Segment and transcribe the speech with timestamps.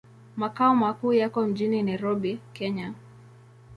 [0.37, 2.93] Makao makuu yako mjini Nairobi, Kenya.